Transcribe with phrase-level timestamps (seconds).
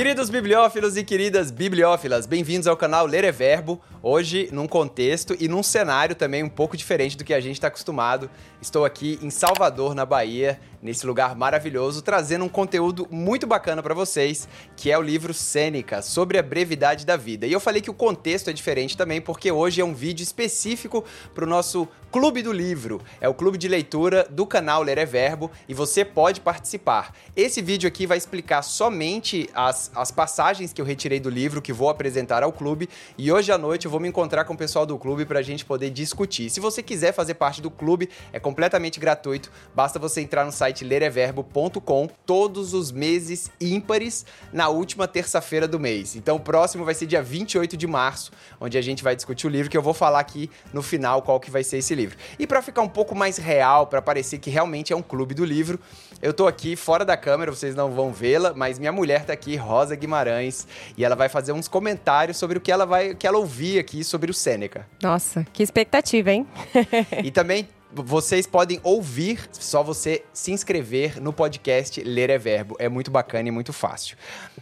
[0.00, 3.78] Queridos bibliófilos e queridas bibliófilas, bem-vindos ao canal Ler é Verbo.
[4.02, 7.68] Hoje, num contexto e num cenário também um pouco diferente do que a gente está
[7.68, 8.30] acostumado.
[8.62, 13.94] Estou aqui em Salvador, na Bahia, nesse lugar maravilhoso, trazendo um conteúdo muito bacana para
[13.94, 17.46] vocês, que é o livro Sêneca, sobre a brevidade da vida.
[17.46, 21.04] E eu falei que o contexto é diferente também, porque hoje é um vídeo específico
[21.34, 23.00] para o nosso Clube do Livro.
[23.20, 27.14] É o clube de leitura do canal Ler é Verbo e você pode participar.
[27.36, 31.72] Esse vídeo aqui vai explicar somente as, as passagens que eu retirei do livro, que
[31.72, 34.84] vou apresentar ao clube, e hoje à noite eu vou me encontrar com o pessoal
[34.84, 36.50] do clube para a gente poder discutir.
[36.50, 40.69] Se você quiser fazer parte do clube, é completamente gratuito, basta você entrar no site
[40.70, 46.14] site lereverbo.com todos os meses ímpares na última terça-feira do mês.
[46.14, 49.50] Então o próximo vai ser dia 28 de março, onde a gente vai discutir o
[49.50, 52.16] livro que eu vou falar aqui no final qual que vai ser esse livro.
[52.38, 55.44] E para ficar um pouco mais real, para parecer que realmente é um clube do
[55.44, 55.78] livro,
[56.22, 59.56] eu tô aqui fora da câmera, vocês não vão vê-la, mas minha mulher tá aqui,
[59.56, 63.38] Rosa Guimarães, e ela vai fazer uns comentários sobre o que ela vai, que ela
[63.38, 64.86] ouvir aqui sobre o Sêneca.
[65.02, 66.46] Nossa, que expectativa, hein?
[67.24, 72.76] e também vocês podem ouvir, só você se inscrever no podcast Ler é Verbo.
[72.78, 74.16] É muito bacana e muito fácil.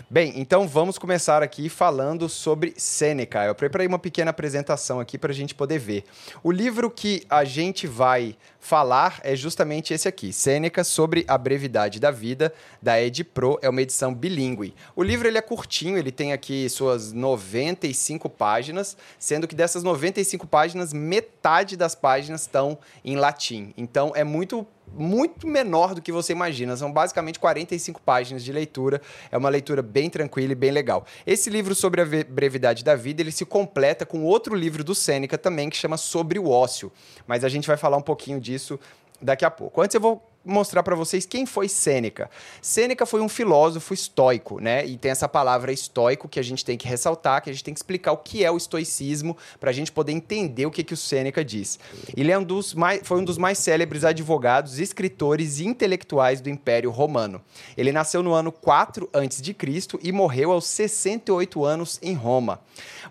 [0.09, 3.45] Bem, então vamos começar aqui falando sobre Sêneca.
[3.45, 6.05] Eu preparei uma pequena apresentação aqui para a gente poder ver.
[6.43, 12.01] O livro que a gente vai falar é justamente esse aqui, Sêneca sobre a brevidade
[12.01, 14.75] da vida, da Ed Pro, é uma edição bilíngue.
[14.97, 20.47] O livro ele é curtinho, ele tem aqui suas 95 páginas, sendo que dessas 95
[20.47, 23.75] páginas, metade das páginas estão em latim.
[23.77, 26.77] Então é muito muito menor do que você imagina.
[26.77, 29.01] São basicamente 45 páginas de leitura.
[29.31, 31.05] É uma leitura bem tranquila e bem legal.
[31.27, 35.37] Esse livro sobre a brevidade da vida, ele se completa com outro livro do Sêneca
[35.37, 36.91] também que chama Sobre o ócio.
[37.27, 38.81] Mas a gente vai falar um pouquinho disso
[39.21, 39.83] daqui a pouco.
[39.83, 42.31] Antes eu vou mostrar para vocês quem foi Sêneca.
[42.61, 44.85] Sêneca foi um filósofo estoico, né?
[44.87, 47.75] E tem essa palavra estoico que a gente tem que ressaltar, que a gente tem
[47.75, 50.95] que explicar o que é o estoicismo para a gente poder entender o que, que
[50.95, 51.79] o Sêneca diz.
[52.17, 56.49] Ele é um dos mais, foi um dos mais célebres advogados, escritores e intelectuais do
[56.49, 57.41] Império Romano.
[57.77, 59.57] Ele nasceu no ano 4 a.C.
[60.03, 62.61] e morreu aos 68 anos em Roma.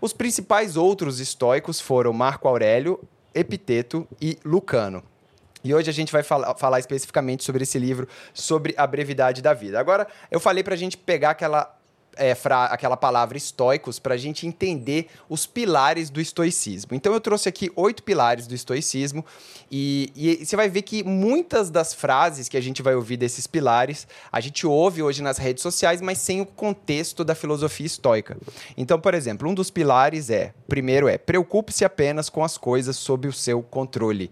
[0.02, 3.00] Os principais outros estoicos foram Marco Aurélio,
[3.34, 5.04] Epiteto e Lucano.
[5.64, 9.54] E hoje a gente vai falar, falar especificamente sobre esse livro, sobre a brevidade da
[9.54, 9.80] vida.
[9.80, 11.78] Agora, eu falei para a gente pegar aquela
[12.18, 16.94] é, fra, aquela palavra estoicos para a gente entender os pilares do estoicismo.
[16.94, 19.24] Então eu trouxe aqui oito pilares do estoicismo
[19.72, 23.48] e, e, você vai ver que muitas das frases que a gente vai ouvir desses
[23.48, 28.38] pilares a gente ouve hoje nas redes sociais, mas sem o contexto da filosofia estoica.
[28.76, 33.28] Então, por exemplo, um dos pilares é, primeiro é, preocupe-se apenas com as coisas sob
[33.28, 34.32] o seu controle.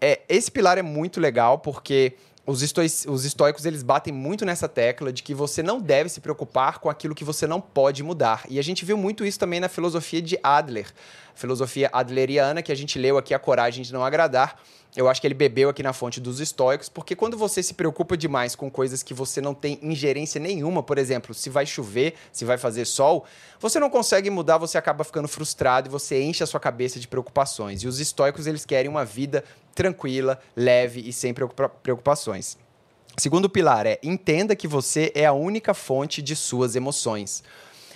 [0.00, 2.14] É, esse pilar é muito legal porque
[2.46, 2.62] os,
[3.06, 6.88] os estoicos eles batem muito nessa tecla de que você não deve se preocupar com
[6.88, 8.44] aquilo que você não pode mudar.
[8.48, 10.86] E a gente viu muito isso também na filosofia de Adler,
[11.34, 14.56] filosofia adleriana, que a gente leu aqui A Coragem de Não Agradar
[14.96, 18.16] eu acho que ele bebeu aqui na fonte dos estoicos, porque quando você se preocupa
[18.16, 22.44] demais com coisas que você não tem ingerência nenhuma, por exemplo, se vai chover, se
[22.44, 23.24] vai fazer sol,
[23.60, 27.06] você não consegue mudar, você acaba ficando frustrado e você enche a sua cabeça de
[27.06, 27.82] preocupações.
[27.82, 32.58] E os estoicos, eles querem uma vida tranquila, leve e sem preocupações.
[33.16, 37.44] Segundo pilar é entenda que você é a única fonte de suas emoções.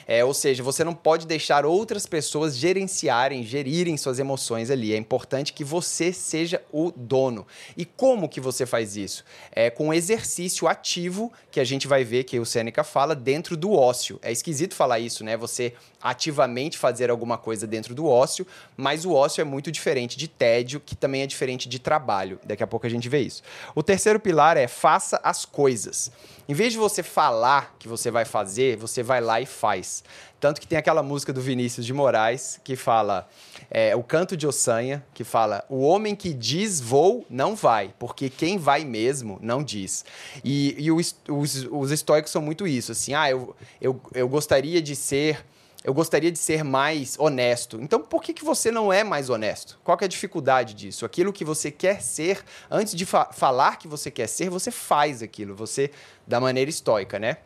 [0.06, 4.92] É, ou seja, você não pode deixar outras pessoas gerenciarem, gerirem suas emoções ali.
[4.92, 7.46] É importante que você seja o dono.
[7.76, 9.24] E como que você faz isso?
[9.52, 13.72] É com exercício ativo que a gente vai ver que o Sêneca fala dentro do
[13.72, 14.18] ócio.
[14.22, 15.36] É esquisito falar isso, né?
[15.36, 20.28] Você ativamente fazer alguma coisa dentro do ócio, mas o ócio é muito diferente de
[20.28, 22.38] tédio, que também é diferente de trabalho.
[22.44, 23.42] Daqui a pouco a gente vê isso.
[23.74, 26.12] O terceiro pilar é faça as coisas.
[26.46, 30.04] Em vez de você falar que você vai fazer, você vai lá e faz.
[30.38, 33.26] Tanto que tem aquela música do Vinícius de Moraes que fala,
[33.70, 38.28] é, o canto de Ossanha, que fala: o homem que diz vou, não vai, porque
[38.28, 40.04] quem vai mesmo não diz.
[40.44, 44.82] E, e os, os, os estoicos são muito isso, assim, ah, eu, eu, eu gostaria
[44.82, 45.42] de ser
[45.84, 47.78] eu gostaria de ser mais honesto.
[47.78, 49.78] Então, por que, que você não é mais honesto?
[49.84, 51.04] Qual é a dificuldade disso?
[51.04, 55.22] Aquilo que você quer ser, antes de fa falar que você quer ser, você faz
[55.22, 55.90] aquilo, você,
[56.26, 57.36] da maneira estoica, né?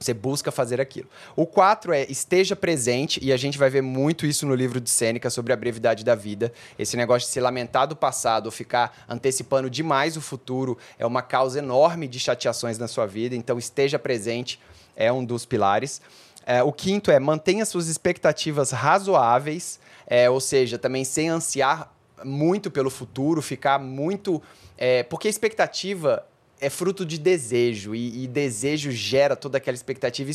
[0.00, 1.08] Você busca fazer aquilo.
[1.36, 4.90] O 4 é esteja presente, e a gente vai ver muito isso no livro de
[4.90, 6.52] Sêneca sobre a brevidade da vida.
[6.76, 11.22] Esse negócio de se lamentar do passado ou ficar antecipando demais o futuro é uma
[11.22, 13.34] causa enorme de chateações na sua vida.
[13.36, 14.60] Então, esteja presente
[14.98, 16.02] é um dos pilares.
[16.50, 21.92] É, o quinto é mantenha suas expectativas razoáveis, é, ou seja, também sem ansiar
[22.24, 24.42] muito pelo futuro, ficar muito.
[24.78, 26.26] É, porque a expectativa
[26.58, 30.30] é fruto de desejo e, e, desejo gera toda aquela expectativa.
[30.30, 30.34] E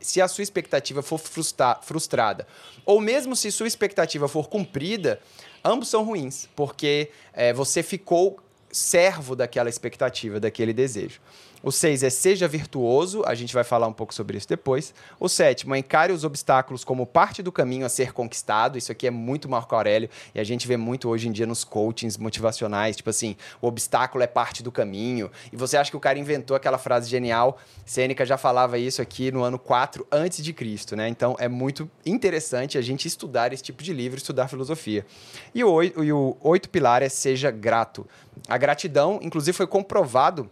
[0.00, 2.46] se a sua expectativa for frustra, frustrada,
[2.86, 5.18] ou mesmo se sua expectativa for cumprida,
[5.64, 8.38] ambos são ruins, porque é, você ficou
[8.70, 11.20] servo daquela expectativa, daquele desejo.
[11.62, 14.92] O seis é seja virtuoso, a gente vai falar um pouco sobre isso depois.
[15.20, 18.76] O sétimo é encare os obstáculos como parte do caminho a ser conquistado.
[18.76, 21.62] Isso aqui é muito Marco Aurélio e a gente vê muito hoje em dia nos
[21.62, 25.30] coachings motivacionais, tipo assim, o obstáculo é parte do caminho.
[25.52, 27.58] E você acha que o cara inventou aquela frase genial?
[27.86, 31.08] Sêneca já falava isso aqui no ano 4 antes de Cristo, né?
[31.08, 35.06] Então é muito interessante a gente estudar esse tipo de livro, estudar filosofia.
[35.54, 38.06] E o oito, e o oito pilar é seja grato.
[38.48, 40.50] A gratidão, inclusive, foi comprovado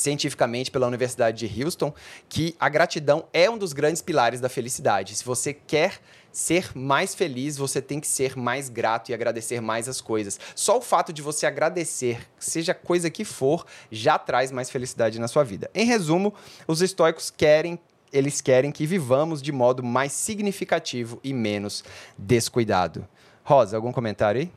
[0.00, 1.92] cientificamente pela Universidade de Houston
[2.28, 5.14] que a gratidão é um dos grandes pilares da felicidade.
[5.14, 6.00] Se você quer
[6.32, 10.38] ser mais feliz, você tem que ser mais grato e agradecer mais as coisas.
[10.54, 15.28] Só o fato de você agradecer, seja coisa que for, já traz mais felicidade na
[15.28, 15.70] sua vida.
[15.74, 16.32] Em resumo,
[16.66, 17.78] os estoicos querem
[18.12, 21.84] eles querem que vivamos de modo mais significativo e menos
[22.18, 23.06] descuidado.
[23.44, 24.50] Rosa, algum comentário aí?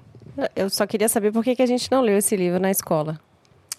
[0.56, 3.20] Eu só queria saber por que, que a gente não leu esse livro na escola.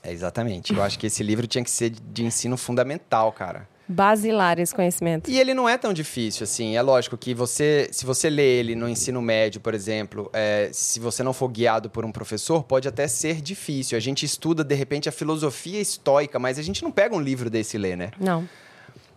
[0.05, 0.73] É, exatamente.
[0.73, 3.67] Eu acho que esse livro tinha que ser de ensino fundamental, cara.
[3.87, 5.31] Basilar esse conhecimento.
[5.31, 6.75] E ele não é tão difícil, assim.
[6.75, 10.99] É lógico que você, se você lê ele no ensino médio, por exemplo, é, se
[10.99, 13.97] você não for guiado por um professor, pode até ser difícil.
[13.97, 17.51] A gente estuda, de repente, a filosofia estoica, mas a gente não pega um livro
[17.51, 18.11] desse e lê, né?
[18.19, 18.49] Não.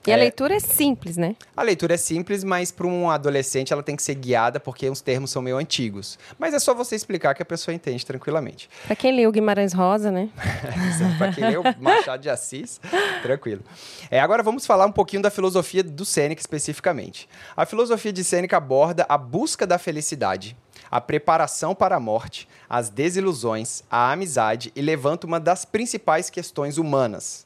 [0.07, 1.35] E é, a leitura é simples, né?
[1.55, 5.01] A leitura é simples, mas para um adolescente ela tem que ser guiada porque os
[5.01, 6.17] termos são meio antigos.
[6.39, 8.69] Mas é só você explicar que a pessoa entende tranquilamente.
[8.85, 10.29] Para quem leu Guimarães Rosa, né?
[11.17, 12.79] para quem leu Machado de Assis,
[13.21, 13.61] tranquilo.
[14.09, 17.27] É, agora vamos falar um pouquinho da filosofia do Sêneca especificamente.
[17.57, 20.55] A filosofia de Sêneca aborda a busca da felicidade,
[20.89, 26.77] a preparação para a morte, as desilusões, a amizade e levanta uma das principais questões
[26.77, 27.45] humanas.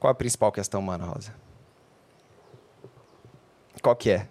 [0.00, 1.41] Qual a principal questão humana, Rosa?
[3.82, 4.28] Qual que é?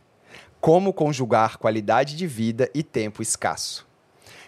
[0.61, 3.85] Como conjugar qualidade de vida e tempo escasso.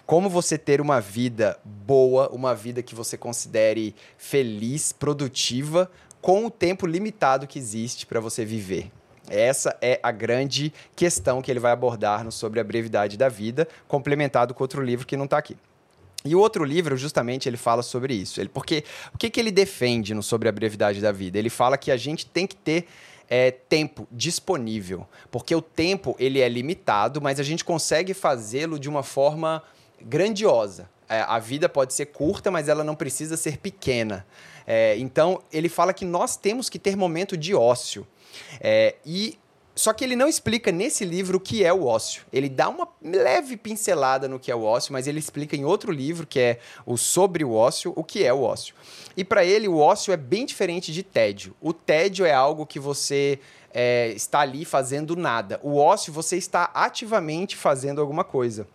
[0.05, 5.91] Como você ter uma vida boa, uma vida que você considere feliz, produtiva,
[6.21, 8.89] com o tempo limitado que existe para você viver.
[9.29, 13.67] Essa é a grande questão que ele vai abordar no sobre a brevidade da vida,
[13.87, 15.57] complementado com outro livro que não está aqui.
[16.25, 18.39] E o outro livro, justamente, ele fala sobre isso.
[18.39, 21.37] Ele, porque o que, que ele defende no sobre a brevidade da vida?
[21.37, 22.87] Ele fala que a gente tem que ter
[23.29, 28.89] é, tempo disponível, porque o tempo ele é limitado, mas a gente consegue fazê-lo de
[28.89, 29.63] uma forma
[30.01, 30.89] grandiosa.
[31.09, 34.25] É, a vida pode ser curta, mas ela não precisa ser pequena.
[34.65, 38.07] É, então ele fala que nós temos que ter momento de ócio.
[38.59, 39.37] É, e
[39.75, 42.23] só que ele não explica nesse livro o que é o ócio.
[42.31, 45.91] Ele dá uma leve pincelada no que é o ócio, mas ele explica em outro
[45.91, 48.75] livro, que é o Sobre o Ócio, o que é o ócio.
[49.17, 51.55] E para ele, o ócio é bem diferente de tédio.
[51.59, 53.39] O tédio é algo que você
[53.73, 55.59] é, está ali fazendo nada.
[55.63, 58.67] O ócio, você está ativamente fazendo alguma coisa.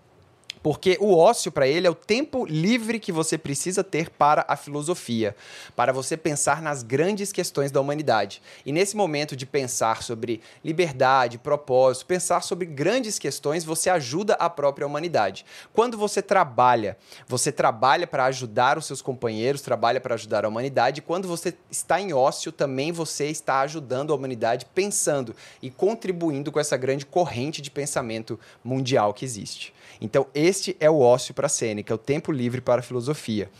[0.62, 4.56] Porque o ócio para ele é o tempo livre que você precisa ter para a
[4.56, 5.34] filosofia,
[5.76, 8.42] para você pensar nas grandes questões da humanidade.
[8.64, 14.50] E nesse momento de pensar sobre liberdade, propósito, pensar sobre grandes questões, você ajuda a
[14.50, 15.44] própria humanidade.
[15.72, 16.96] Quando você trabalha,
[17.26, 21.02] você trabalha para ajudar os seus companheiros, trabalha para ajudar a humanidade.
[21.02, 26.60] Quando você está em ócio, também você está ajudando a humanidade pensando e contribuindo com
[26.60, 29.74] essa grande corrente de pensamento mundial que existe.
[30.00, 33.50] Então, este é o ócio para a Sêneca, o tempo livre para a filosofia.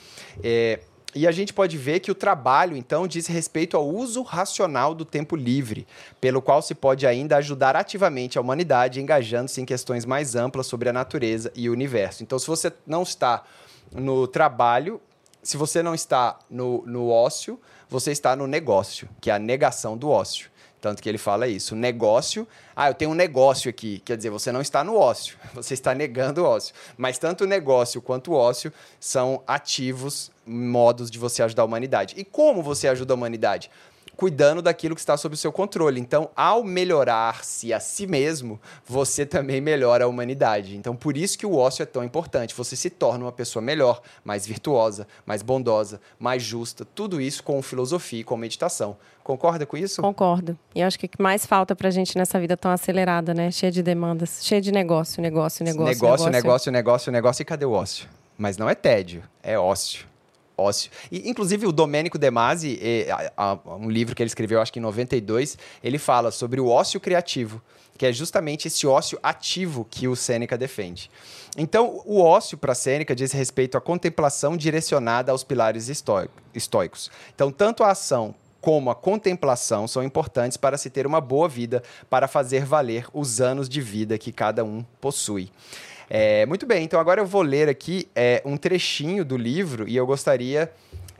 [0.42, 0.80] É,
[1.14, 5.04] e a gente pode ver que o trabalho, então, diz respeito ao uso racional do
[5.04, 5.86] tempo livre,
[6.20, 10.88] pelo qual se pode ainda ajudar ativamente a humanidade, engajando-se em questões mais amplas sobre
[10.88, 12.22] a natureza e o universo.
[12.22, 13.42] Então, se você não está
[13.92, 15.00] no trabalho,
[15.42, 19.96] se você não está no, no ócio, você está no negócio, que é a negação
[19.96, 20.50] do ócio.
[20.80, 21.74] Tanto que ele fala isso.
[21.74, 22.46] Negócio.
[22.74, 24.00] Ah, eu tenho um negócio aqui.
[24.04, 26.74] Quer dizer, você não está no ócio, você está negando o ócio.
[26.96, 32.14] Mas tanto o negócio quanto o ócio são ativos modos de você ajudar a humanidade.
[32.16, 33.70] E como você ajuda a humanidade?
[34.18, 36.00] Cuidando daquilo que está sob o seu controle.
[36.00, 40.76] Então, ao melhorar-se a si mesmo, você também melhora a humanidade.
[40.76, 42.52] Então, por isso que o ócio é tão importante.
[42.52, 46.84] Você se torna uma pessoa melhor, mais virtuosa, mais bondosa, mais justa.
[46.84, 48.96] Tudo isso com filosofia e com meditação.
[49.22, 50.02] Concorda com isso?
[50.02, 50.58] Concordo.
[50.74, 53.52] E acho que o que mais falta pra gente nessa vida tão acelerada, né?
[53.52, 55.86] Cheia de demandas, cheia de negócio, negócio, negócio.
[55.86, 57.42] Negócio, negócio, negócio, negócio, negócio.
[57.42, 58.08] E cadê o ócio?
[58.36, 60.08] Mas não é tédio, é ócio.
[60.58, 60.90] Ócio.
[61.10, 62.78] E, inclusive, o Domênico De Masi,
[63.36, 66.98] a, um livro que ele escreveu, acho que em 92, ele fala sobre o ócio
[66.98, 67.62] criativo,
[67.96, 71.10] que é justamente esse ócio ativo que o Sêneca defende.
[71.56, 77.10] Então, o ócio para Sêneca diz respeito à contemplação direcionada aos pilares estoicos.
[77.34, 81.82] Então, tanto a ação como a contemplação são importantes para se ter uma boa vida,
[82.10, 85.50] para fazer valer os anos de vida que cada um possui.
[86.10, 89.96] É, muito bem, então agora eu vou ler aqui é, um trechinho do livro e
[89.96, 90.72] eu gostaria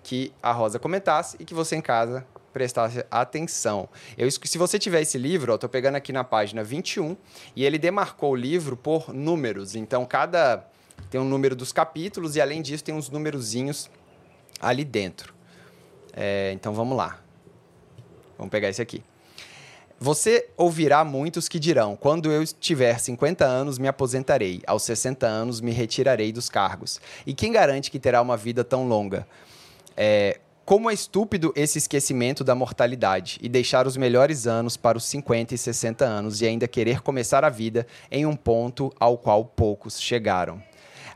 [0.03, 3.89] que a Rosa comentasse e que você em casa prestasse atenção.
[4.17, 7.17] Eu, se você tiver esse livro, tô pegando aqui na página 21
[7.55, 9.75] e ele demarcou o livro por números.
[9.77, 10.65] Então, cada
[11.11, 13.91] tem um número dos capítulos e além disso tem uns numerozinhos
[14.61, 15.35] ali dentro.
[16.13, 17.21] É, então vamos lá.
[18.37, 19.03] Vamos pegar esse aqui.
[20.01, 25.61] Você ouvirá muitos que dirão: quando eu tiver 50 anos, me aposentarei, aos 60 anos,
[25.61, 27.01] me retirarei dos cargos.
[27.27, 29.27] E quem garante que terá uma vida tão longa?
[29.97, 35.05] É, como é estúpido esse esquecimento da mortalidade e deixar os melhores anos para os
[35.05, 39.45] 50 e 60 anos e ainda querer começar a vida em um ponto ao qual
[39.45, 40.63] poucos chegaram.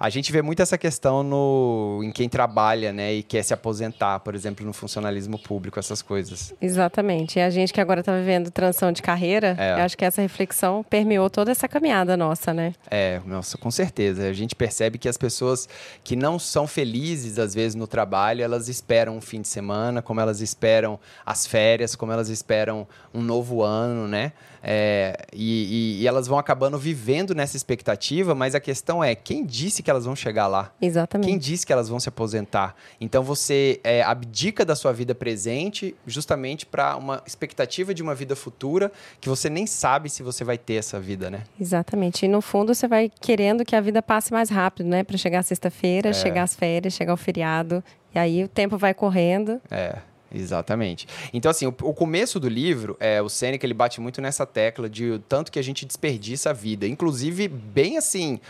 [0.03, 4.19] A gente vê muito essa questão no, em quem trabalha, né, e quer se aposentar,
[4.19, 6.53] por exemplo, no funcionalismo público, essas coisas.
[6.61, 7.39] Exatamente.
[7.39, 9.75] E a gente que agora está vivendo transição de carreira, é.
[9.75, 12.75] acho que essa reflexão permeou toda essa caminhada nossa, né?
[12.91, 14.29] É, nossa, com certeza.
[14.29, 15.69] A gente percebe que as pessoas
[16.03, 20.21] que não são felizes, às vezes, no trabalho, elas esperam um fim de semana, como
[20.21, 24.33] elas esperam as férias, como elas esperam um novo ano, né?
[24.63, 29.45] É, e, e, e, elas vão acabando vivendo nessa expectativa, mas a questão é quem
[29.45, 30.73] disse que elas vão chegar lá?
[30.81, 31.29] Exatamente.
[31.29, 32.77] Quem disse que elas vão se aposentar?
[33.01, 38.37] Então você é, abdica da sua vida presente justamente para uma expectativa de uma vida
[38.37, 41.43] futura que você nem sabe se você vai ter essa vida, né?
[41.61, 42.25] Exatamente.
[42.25, 45.03] E no fundo você vai querendo que a vida passe mais rápido, né?
[45.03, 46.13] Para chegar sexta-feira, é.
[46.13, 47.83] chegar às férias, chegar o feriado.
[48.15, 49.61] E aí o tempo vai correndo.
[49.71, 49.97] É.
[50.35, 51.07] Exatamente.
[51.33, 54.89] Então, assim, o, o, começo do livro, é, o Sêneca, ele bate muito nessa tecla
[54.89, 56.87] de tanto que a gente desperdiça a vida.
[56.87, 58.41] Inclusive, bem assim,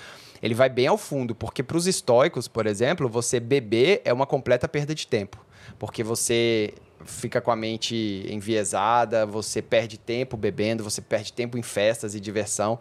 [0.42, 4.26] ele vai bem ao fundo, porque para os estoicos, por exemplo, você beber é uma
[4.26, 5.44] completa perda de tempo.
[5.78, 6.74] Porque você
[7.04, 12.20] fica com a mente enviesada, você perde tempo bebendo, você perde tempo em festas e
[12.20, 12.78] diversão.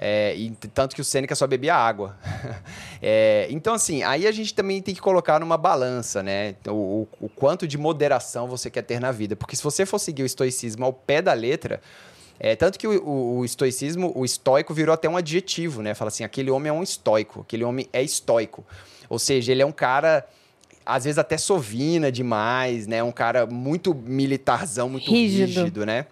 [0.00, 2.16] É, e tanto que o Sêneca só bebia água.
[3.02, 6.54] é, então, assim, aí a gente também tem que colocar numa balança, né?
[6.68, 9.34] O, o, o, quanto de moderação você quer ter na vida.
[9.34, 11.80] Porque se você for seguir o estoicismo ao pé da letra.
[12.40, 15.92] É, tanto que o, o, o estoicismo, o estoico virou até um adjetivo, né?
[15.94, 18.64] Fala assim, aquele homem é um estoico, aquele homem é estoico.
[19.08, 20.24] Ou seja, ele é um cara
[20.86, 23.02] às vezes até sovina demais, né?
[23.02, 26.06] Um cara muito militarzão, muito rígido, rígido né?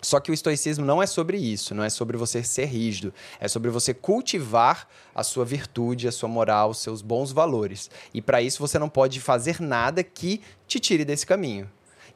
[0.00, 3.48] Só que o estoicismo não é sobre isso, não é sobre você ser rígido, é
[3.48, 7.90] sobre você cultivar a sua virtude, a sua moral, os seus bons valores.
[8.14, 11.68] E para isso você não pode fazer nada que te tire desse caminho.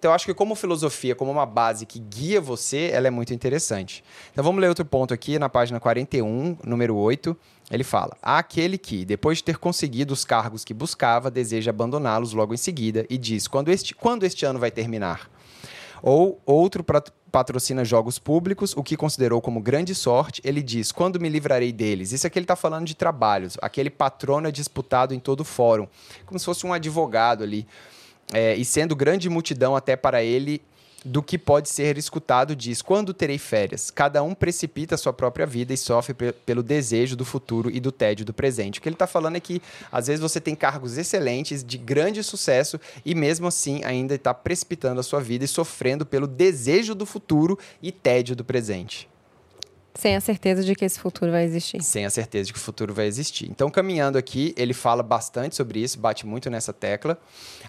[0.04, 3.32] Então eu acho que como filosofia, como uma base que guia você, ela é muito
[3.32, 4.04] interessante.
[4.32, 7.34] Então vamos ler outro ponto aqui na página 41, número 8.
[7.70, 12.34] Ele fala: Há aquele que, depois de ter conseguido os cargos que buscava, deseja abandoná-los
[12.34, 15.30] logo em seguida e diz: quando este, quando este ano vai terminar?
[16.02, 16.84] Ou outro
[17.34, 22.12] patrocina jogos públicos, o que considerou como grande sorte, ele diz: quando me livrarei deles?
[22.12, 23.56] Isso aqui ele está falando de trabalhos.
[23.60, 25.88] Aquele patrono é disputado em todo o fórum,
[26.24, 27.66] como se fosse um advogado ali.
[28.32, 30.62] É, e sendo grande multidão até para ele
[31.04, 33.90] do que pode ser escutado diz: Quando terei férias?
[33.90, 36.14] Cada um precipita a sua própria vida e sofre
[36.46, 38.78] pelo desejo do futuro e do tédio do presente.
[38.78, 39.60] O que ele está falando é que,
[39.92, 45.00] às vezes, você tem cargos excelentes, de grande sucesso, e mesmo assim ainda está precipitando
[45.00, 49.08] a sua vida e sofrendo pelo desejo do futuro e tédio do presente.
[49.94, 51.80] Sem a certeza de que esse futuro vai existir.
[51.82, 53.48] Sem a certeza de que o futuro vai existir.
[53.48, 57.16] Então, caminhando aqui, ele fala bastante sobre isso, bate muito nessa tecla,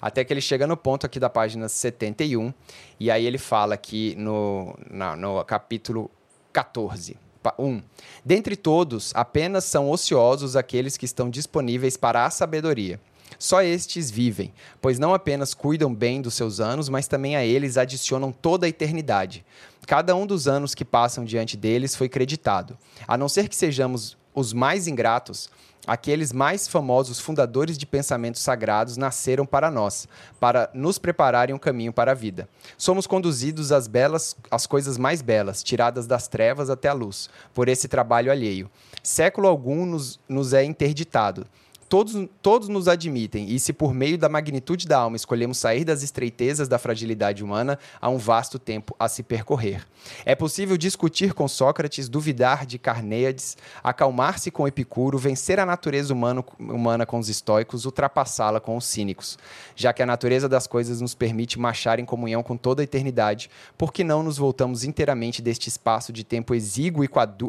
[0.02, 2.52] até que ele chega no ponto aqui da página 71,
[3.00, 6.10] e aí ele fala aqui no, na, no capítulo
[6.52, 7.18] 14.
[7.60, 7.84] 1.
[8.24, 13.00] Dentre todos, apenas são ociosos aqueles que estão disponíveis para a sabedoria.
[13.38, 17.78] Só estes vivem, pois não apenas cuidam bem dos seus anos, mas também a eles
[17.78, 19.46] adicionam toda a eternidade.
[19.86, 22.78] Cada um dos anos que passam diante deles foi creditado.
[23.08, 25.50] A não ser que sejamos os mais ingratos,
[25.86, 30.08] aqueles mais famosos fundadores de pensamentos sagrados nasceram para nós,
[30.40, 32.50] para nos prepararem um caminho para a vida.
[32.78, 37.68] Somos conduzidos às belas, às coisas mais belas, tiradas das trevas até a luz, por
[37.68, 38.70] esse trabalho alheio.
[39.04, 41.46] Século algum nos, nos é interditado
[41.88, 46.02] Todos, todos nos admitem, e se por meio da magnitude da alma escolhemos sair das
[46.02, 49.86] estreitezas da fragilidade humana, há um vasto tempo a se percorrer.
[50.26, 56.44] É possível discutir com Sócrates, duvidar de Carneades, acalmar-se com Epicuro, vencer a natureza humano,
[56.60, 59.38] humana com os estoicos, ultrapassá-la com os cínicos.
[59.76, 63.48] Já que a natureza das coisas nos permite marchar em comunhão com toda a eternidade,
[63.78, 67.04] por que não nos voltamos inteiramente deste espaço de tempo exíguo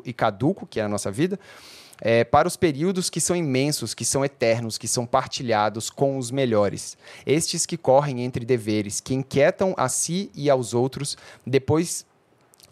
[0.04, 1.40] e caduco, que é a nossa vida?
[2.00, 6.30] É, para os períodos que são imensos, que são eternos, que são partilhados com os
[6.30, 6.96] melhores.
[7.24, 12.04] Estes que correm entre deveres, que inquietam a si e aos outros, depois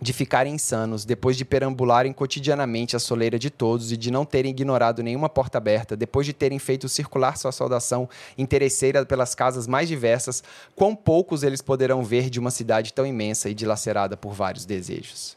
[0.01, 4.51] de ficarem insanos, depois de perambularem cotidianamente a soleira de todos e de não terem
[4.51, 9.89] ignorado nenhuma porta aberta, depois de terem feito circular sua saudação interesseira pelas casas mais
[9.89, 10.43] diversas,
[10.77, 15.37] quão poucos eles poderão ver de uma cidade tão imensa e dilacerada por vários desejos.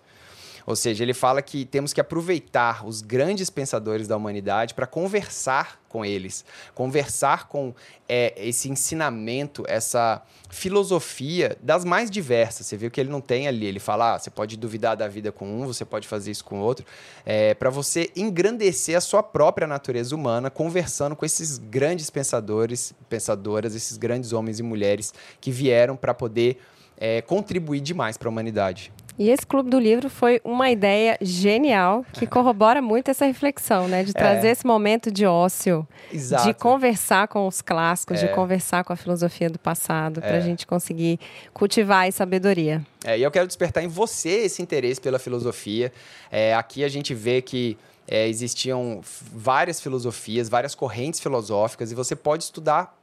[0.68, 5.82] Ou seja, ele fala que temos que aproveitar os grandes pensadores da humanidade para conversar
[5.88, 6.44] com eles,
[6.76, 7.74] conversar com
[8.08, 12.68] é, esse ensinamento, essa filosofia das mais diversas.
[12.68, 15.32] Você viu que ele não tem ali, ele fala, ah, você pode duvidar da vida
[15.32, 16.86] com um, você pode fazer isso com outro,
[17.26, 23.74] é, para você engrandecer a sua própria natureza humana, conversando com esses grandes pensadores, pensadoras,
[23.74, 26.60] esses grandes homens e mulheres que vieram para poder
[26.98, 28.92] é, contribuir demais para a humanidade.
[29.18, 34.04] E esse Clube do Livro foi uma ideia genial que corrobora muito essa reflexão, né?
[34.04, 34.52] De trazer é.
[34.52, 36.46] esse momento de ócio, Exato.
[36.46, 38.28] de conversar com os clássicos, é.
[38.28, 40.42] de conversar com a filosofia do passado, para a é.
[40.42, 41.20] gente conseguir
[41.54, 42.86] cultivar a sabedoria.
[43.04, 45.92] É, e eu quero despertar em você esse interesse pela filosofia.
[46.32, 49.02] É, aqui a gente vê que é, existiam
[49.34, 52.97] várias filosofias, várias correntes filosóficas, e você pode estudar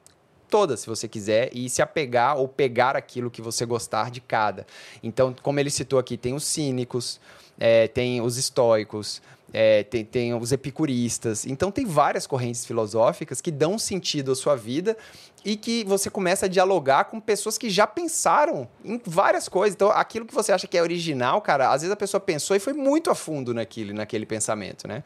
[0.49, 4.67] todas, se você quiser, e se apegar ou pegar aquilo que você gostar de cada.
[5.03, 7.21] Então, como ele citou aqui, tem os cínicos,
[7.59, 9.23] é, tem os estoicos,
[9.53, 11.47] é, tem, tem os epicuristas.
[11.47, 14.97] Então, tem várias correntes filosóficas que dão sentido à sua vida
[15.45, 19.75] e que você começa a dialogar com pessoas que já pensaram em várias coisas.
[19.75, 22.59] Então, aquilo que você acha que é original, cara, às vezes a pessoa pensou e
[22.59, 25.05] foi muito a fundo naquele, naquele pensamento, né?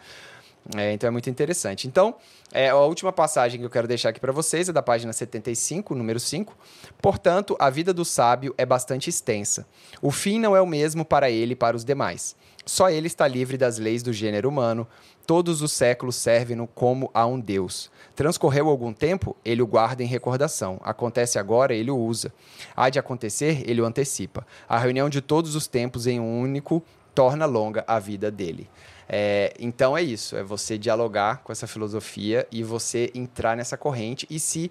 [0.76, 1.86] É, então é muito interessante.
[1.86, 2.14] Então,
[2.52, 5.94] é, a última passagem que eu quero deixar aqui para vocês é da página 75,
[5.94, 6.54] número 5.
[7.00, 9.66] Portanto, a vida do sábio é bastante extensa.
[10.02, 12.36] O fim não é o mesmo para ele e para os demais.
[12.66, 14.86] Só ele está livre das leis do gênero humano.
[15.26, 17.90] Todos os séculos servem-no como a um Deus.
[18.14, 20.78] Transcorreu algum tempo, ele o guarda em recordação.
[20.82, 22.30] Acontece agora, ele o usa.
[22.76, 24.46] Há de acontecer, ele o antecipa.
[24.68, 26.82] A reunião de todos os tempos em um único
[27.18, 28.70] torna longa a vida dele.
[29.08, 34.24] É, então é isso, é você dialogar com essa filosofia e você entrar nessa corrente
[34.30, 34.70] e se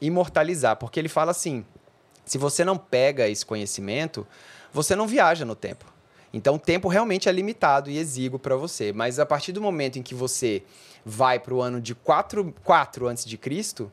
[0.00, 1.64] imortalizar, porque ele fala assim:
[2.24, 4.24] se você não pega esse conhecimento,
[4.72, 5.86] você não viaja no tempo.
[6.32, 9.98] Então o tempo realmente é limitado e exíguo para você, mas a partir do momento
[9.98, 10.62] em que você
[11.04, 13.90] vai para o ano de 4, 4 antes de Cristo,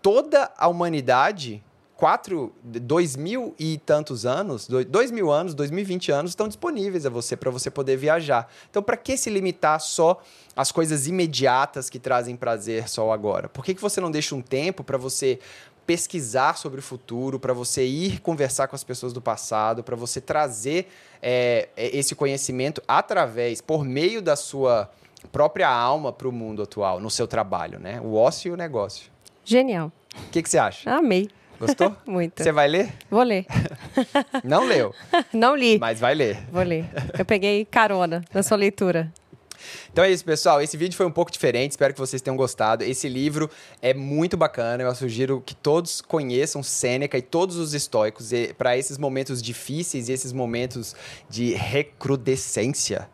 [0.00, 1.62] toda a humanidade
[2.02, 6.48] quatro, dois mil e tantos anos, dois, mil anos, dois mil e vinte anos estão
[6.48, 8.52] disponíveis a você para você poder viajar.
[8.68, 10.20] Então, para que se limitar só
[10.56, 13.48] às coisas imediatas que trazem prazer só agora?
[13.48, 15.38] Por que, que você não deixa um tempo para você
[15.86, 20.20] pesquisar sobre o futuro, para você ir conversar com as pessoas do passado, para você
[20.20, 20.88] trazer
[21.22, 24.90] é, esse conhecimento através, por meio da sua
[25.30, 28.00] própria alma para o mundo atual, no seu trabalho, né?
[28.00, 29.08] O ócio e o negócio.
[29.44, 29.92] Genial.
[30.16, 30.90] O que, que você acha?
[30.90, 31.30] Amei.
[31.62, 31.96] Gostou?
[32.04, 32.42] Muito.
[32.42, 32.92] Você vai ler?
[33.08, 33.46] Vou ler.
[34.42, 34.92] Não leu?
[35.32, 35.78] Não li.
[35.78, 36.44] Mas vai ler.
[36.50, 36.84] Vou ler.
[37.16, 39.12] Eu peguei carona na sua leitura.
[39.92, 40.60] Então é isso, pessoal.
[40.60, 41.70] Esse vídeo foi um pouco diferente.
[41.70, 42.82] Espero que vocês tenham gostado.
[42.82, 43.48] Esse livro
[43.80, 44.82] é muito bacana.
[44.82, 50.12] Eu sugiro que todos conheçam Sêneca e todos os estoicos para esses momentos difíceis e
[50.12, 50.96] esses momentos
[51.30, 53.08] de recrudescência.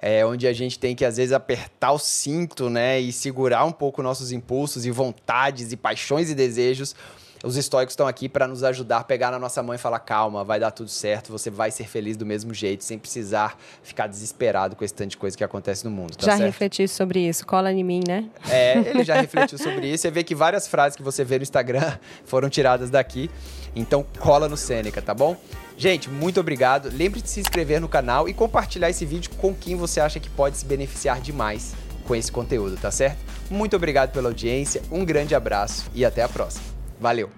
[0.00, 3.00] É, onde a gente tem que, às vezes, apertar o cinto, né?
[3.00, 6.94] E segurar um pouco nossos impulsos e vontades e paixões e desejos
[7.42, 10.44] os estoicos estão aqui para nos ajudar a pegar na nossa mão e falar: calma,
[10.44, 14.74] vai dar tudo certo, você vai ser feliz do mesmo jeito, sem precisar ficar desesperado
[14.76, 16.16] com esse tanto de coisa que acontece no mundo.
[16.16, 16.46] Tá já certo?
[16.46, 18.28] refleti sobre isso, cola em mim, né?
[18.48, 20.02] É, ele já refletiu sobre isso.
[20.02, 23.30] Você vê que várias frases que você vê no Instagram foram tiradas daqui.
[23.76, 25.36] Então cola no Sêneca, tá bom?
[25.76, 26.90] Gente, muito obrigado.
[26.92, 30.28] Lembre de se inscrever no canal e compartilhar esse vídeo com quem você acha que
[30.28, 31.74] pode se beneficiar demais
[32.04, 33.18] com esse conteúdo, tá certo?
[33.50, 36.77] Muito obrigado pela audiência, um grande abraço e até a próxima.
[37.00, 37.30] Valeu!